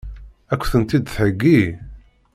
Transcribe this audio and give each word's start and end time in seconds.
Ad 0.51 0.57
k-tent-id-theggi? 0.61 1.61